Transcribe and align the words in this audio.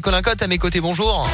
Colin 0.00 0.22
Cotte 0.22 0.42
à 0.42 0.48
mes 0.48 0.58
côtés, 0.58 0.80
bonjour. 0.80 1.26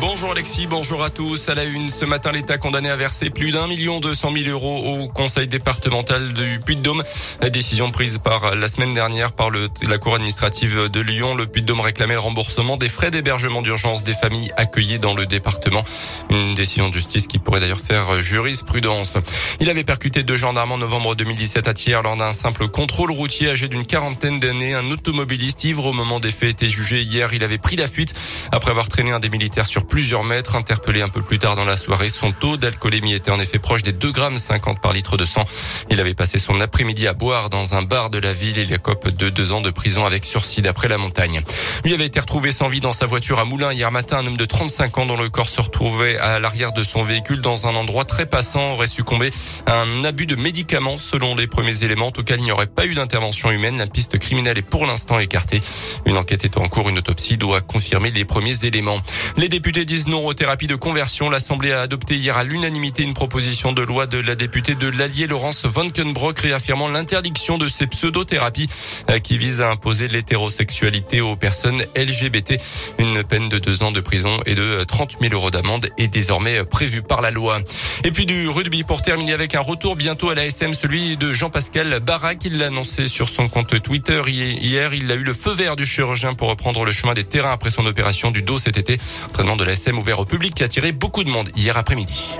Bonjour 0.00 0.30
Alexis, 0.30 0.66
bonjour 0.66 1.02
à 1.02 1.10
tous. 1.10 1.48
À 1.48 1.54
la 1.54 1.64
une, 1.64 1.88
ce 1.88 2.04
matin, 2.04 2.30
l'État 2.30 2.58
condamné 2.58 2.90
à 2.90 2.96
verser 2.96 3.30
plus 3.30 3.50
d'un 3.50 3.66
million 3.66 4.00
deux 4.00 4.14
cent 4.14 4.30
mille 4.30 4.48
euros 4.48 4.84
au 4.84 5.08
Conseil 5.08 5.48
départemental 5.48 6.34
du 6.34 6.60
Puy-de-Dôme. 6.64 7.02
Décision 7.50 7.90
prise 7.90 8.18
par 8.18 8.54
la 8.54 8.68
semaine 8.68 8.94
dernière 8.94 9.32
par 9.32 9.50
la 9.50 9.98
Cour 9.98 10.14
administrative 10.14 10.88
de 10.88 11.00
Lyon. 11.00 11.34
Le 11.34 11.46
Puy-de-Dôme 11.46 11.80
réclamait 11.80 12.14
le 12.14 12.20
remboursement 12.20 12.76
des 12.76 12.88
frais 12.88 13.10
d'hébergement 13.10 13.62
d'urgence 13.62 14.04
des 14.04 14.12
familles 14.12 14.52
accueillies 14.56 14.98
dans 14.98 15.14
le 15.14 15.26
département. 15.26 15.82
Une 16.30 16.54
décision 16.54 16.88
de 16.88 16.94
justice 16.94 17.26
qui 17.26 17.38
pourrait 17.38 17.60
d'ailleurs 17.60 17.80
faire 17.80 18.22
jurisprudence. 18.22 19.16
Il 19.58 19.70
avait 19.70 19.84
percuté 19.84 20.22
deux 20.22 20.36
gendarmes 20.36 20.72
en 20.72 20.78
novembre 20.78 21.16
2017 21.16 21.66
à 21.66 21.74
Thiers 21.74 22.02
lors 22.04 22.16
d'un 22.16 22.34
simple 22.34 22.68
contrôle 22.68 23.10
routier 23.10 23.50
âgé 23.50 23.68
d'une 23.68 23.86
quarantaine 23.86 24.38
d'années. 24.38 24.74
Un 24.74 24.90
automobiliste 24.90 25.64
ivre 25.64 25.86
au 25.86 25.92
moment 25.92 26.20
des 26.20 26.30
faits 26.30 26.50
était 26.50 26.68
jugé 26.68 27.02
hier. 27.02 27.32
Il 27.32 27.42
avait 27.42 27.58
pris 27.58 27.76
la 27.76 27.86
fuite 27.86 28.14
après 28.52 28.70
avoir 28.70 28.88
traîné 28.88 29.12
un 29.12 29.18
des 29.18 29.30
militaires 29.30 29.66
sur 29.66 29.77
plusieurs 29.86 30.24
mètres. 30.24 30.56
Interpellé 30.56 31.02
un 31.02 31.08
peu 31.08 31.22
plus 31.22 31.38
tard 31.38 31.56
dans 31.56 31.64
la 31.64 31.76
soirée, 31.76 32.08
son 32.08 32.32
taux 32.32 32.56
d'alcoolémie 32.56 33.14
était 33.14 33.30
en 33.30 33.38
effet 33.38 33.58
proche 33.58 33.82
des 33.82 33.92
2 33.92 34.10
grammes 34.12 34.38
50 34.38 34.80
par 34.80 34.92
litre 34.92 35.16
de 35.16 35.24
sang. 35.24 35.44
Il 35.90 36.00
avait 36.00 36.14
passé 36.14 36.38
son 36.38 36.60
après-midi 36.60 37.06
à 37.06 37.12
boire 37.12 37.50
dans 37.50 37.74
un 37.74 37.82
bar 37.82 38.10
de 38.10 38.18
la 38.18 38.32
ville. 38.32 38.58
Il 38.58 38.78
cope 38.78 39.08
de 39.08 39.28
deux 39.28 39.52
ans 39.52 39.60
de 39.60 39.70
prison 39.70 40.04
avec 40.04 40.24
sursis 40.24 40.62
d'après 40.62 40.88
la 40.88 40.98
montagne. 40.98 41.40
Lui 41.84 41.94
avait 41.94 42.06
été 42.06 42.20
retrouvé 42.20 42.52
sans 42.52 42.68
vie 42.68 42.80
dans 42.80 42.92
sa 42.92 43.06
voiture 43.06 43.38
à 43.38 43.44
Moulins 43.44 43.72
hier 43.72 43.90
matin. 43.92 44.18
Un 44.18 44.26
homme 44.26 44.36
de 44.36 44.44
35 44.44 44.98
ans 44.98 45.06
dont 45.06 45.16
le 45.16 45.28
corps 45.28 45.48
se 45.48 45.60
retrouvait 45.60 46.18
à 46.18 46.40
l'arrière 46.40 46.72
de 46.72 46.82
son 46.82 47.02
véhicule 47.04 47.40
dans 47.40 47.66
un 47.66 47.74
endroit 47.74 48.04
très 48.04 48.26
passant 48.26 48.72
aurait 48.72 48.86
succombé 48.86 49.30
à 49.66 49.80
un 49.80 50.04
abus 50.04 50.26
de 50.26 50.34
médicaments 50.36 50.98
selon 50.98 51.34
les 51.34 51.46
premiers 51.46 51.84
éléments. 51.84 52.08
En 52.08 52.12
tout 52.12 52.24
cas, 52.24 52.36
il 52.36 52.42
n'y 52.42 52.52
aurait 52.52 52.66
pas 52.66 52.86
eu 52.86 52.94
d'intervention 52.94 53.50
humaine. 53.50 53.78
La 53.78 53.86
piste 53.86 54.18
criminelle 54.18 54.58
est 54.58 54.62
pour 54.62 54.86
l'instant 54.86 55.18
écartée. 55.18 55.60
Une 56.04 56.16
enquête 56.16 56.44
est 56.44 56.58
en 56.58 56.68
cours. 56.68 56.88
Une 56.88 56.98
autopsie 56.98 57.36
doit 57.36 57.60
confirmer 57.60 58.10
les 58.10 58.24
premiers 58.24 58.64
éléments. 58.64 58.98
Les 59.36 59.48
députés 59.48 59.67
disent 59.72 60.08
non 60.08 60.26
aux 60.26 60.34
thérapies 60.34 60.66
de 60.66 60.74
conversion. 60.74 61.28
L'Assemblée 61.28 61.72
a 61.72 61.82
adopté 61.82 62.16
hier 62.16 62.36
à 62.36 62.44
l'unanimité 62.44 63.02
une 63.02 63.14
proposition 63.14 63.72
de 63.72 63.82
loi 63.82 64.06
de 64.06 64.18
la 64.18 64.34
députée 64.34 64.74
de 64.74 64.88
l'Allier 64.88 65.26
Laurence 65.26 65.66
Von 65.66 65.90
Kenbrock 65.90 66.38
réaffirmant 66.38 66.88
l'interdiction 66.88 67.58
de 67.58 67.68
ces 67.68 67.86
pseudo-thérapies 67.86 68.68
euh, 69.10 69.18
qui 69.18 69.36
visent 69.36 69.60
à 69.60 69.70
imposer 69.70 70.08
l'hétérosexualité 70.08 71.20
aux 71.20 71.36
personnes 71.36 71.82
LGBT. 71.94 72.54
Une 72.98 73.22
peine 73.22 73.48
de 73.48 73.58
deux 73.58 73.82
ans 73.82 73.92
de 73.92 74.00
prison 74.00 74.38
et 74.46 74.54
de 74.54 74.84
30 74.84 75.18
000 75.20 75.34
euros 75.34 75.50
d'amende 75.50 75.88
est 75.98 76.08
désormais 76.08 76.64
prévue 76.64 77.02
par 77.02 77.20
la 77.20 77.30
loi. 77.30 77.60
Et 78.04 78.10
puis 78.10 78.24
du 78.26 78.48
rugby 78.48 78.84
pour 78.84 79.02
terminer 79.02 79.34
avec 79.34 79.54
un 79.54 79.60
retour 79.60 79.96
bientôt 79.96 80.30
à 80.30 80.34
l'ASM, 80.34 80.72
celui 80.72 81.16
de 81.16 81.32
Jean-Pascal 81.32 82.00
Barak. 82.00 82.38
Il 82.44 82.58
l'a 82.58 82.66
annoncé 82.66 83.06
sur 83.06 83.28
son 83.28 83.48
compte 83.48 83.82
Twitter 83.82 84.22
hier. 84.26 84.94
Il 84.94 85.12
a 85.12 85.14
eu 85.14 85.24
le 85.24 85.34
feu 85.34 85.52
vert 85.52 85.76
du 85.76 85.84
chirurgien 85.84 86.34
pour 86.34 86.48
reprendre 86.48 86.84
le 86.84 86.92
chemin 86.92 87.12
des 87.12 87.24
terrains 87.24 87.52
après 87.52 87.70
son 87.70 87.84
opération 87.84 88.30
du 88.30 88.42
dos 88.42 88.58
cet 88.58 88.78
été. 88.78 88.98
Entraînement 89.28 89.57
de 89.58 89.64
l'ASM 89.64 89.98
ouvert 89.98 90.20
au 90.20 90.24
public 90.24 90.54
qui 90.54 90.62
a 90.62 90.66
attiré 90.66 90.92
beaucoup 90.92 91.24
de 91.24 91.30
monde 91.30 91.50
hier 91.56 91.76
après-midi. 91.76 92.38